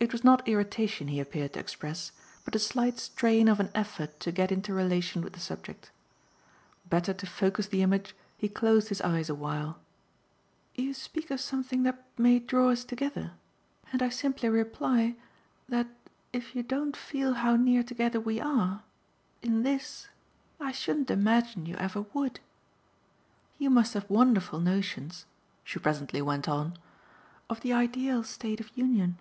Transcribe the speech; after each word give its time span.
It 0.00 0.10
was 0.10 0.24
not 0.24 0.48
irritation 0.48 1.06
he 1.06 1.20
appeared 1.20 1.52
to 1.52 1.60
express, 1.60 2.10
but 2.44 2.52
the 2.54 2.58
slight 2.58 2.98
strain 2.98 3.46
of 3.46 3.60
an 3.60 3.70
effort 3.72 4.18
to 4.18 4.32
get 4.32 4.50
into 4.50 4.74
relation 4.74 5.22
with 5.22 5.34
the 5.34 5.38
subject. 5.38 5.92
Better 6.88 7.14
to 7.14 7.24
focus 7.24 7.68
the 7.68 7.82
image 7.82 8.12
he 8.36 8.48
closed 8.48 8.88
his 8.88 9.00
eyes 9.02 9.30
a 9.30 9.34
while. 9.36 9.78
"You 10.74 10.92
speak 10.92 11.30
of 11.30 11.40
something 11.40 11.84
that 11.84 12.04
may 12.18 12.40
draw 12.40 12.70
us 12.70 12.82
together, 12.82 13.34
and 13.92 14.02
I 14.02 14.08
simply 14.08 14.48
reply 14.48 15.14
that 15.68 15.86
if 16.32 16.56
you 16.56 16.64
don't 16.64 16.96
feel 16.96 17.34
how 17.34 17.54
near 17.54 17.84
together 17.84 18.18
we 18.18 18.40
are 18.40 18.82
in 19.40 19.62
this 19.62 20.08
I 20.58 20.72
shouldn't 20.72 21.12
imagine 21.12 21.64
you 21.66 21.76
ever 21.76 22.06
would. 22.12 22.40
You 23.56 23.70
must 23.70 23.94
have 23.94 24.10
wonderful 24.10 24.58
notions," 24.58 25.26
she 25.62 25.78
presently 25.78 26.20
went 26.20 26.48
on, 26.48 26.76
"of 27.48 27.60
the 27.60 27.72
ideal 27.72 28.24
state 28.24 28.58
of 28.58 28.68
union. 28.76 29.18